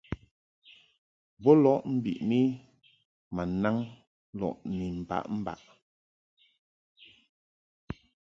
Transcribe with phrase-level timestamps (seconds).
[1.41, 2.41] Bo lɔʼ mbiʼni
[3.35, 3.75] ma naŋ
[4.39, 5.61] lɔʼ ni mbaʼmbaʼ.